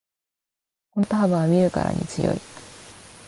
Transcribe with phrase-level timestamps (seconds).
[0.89, 2.41] この肩幅は見るからに強い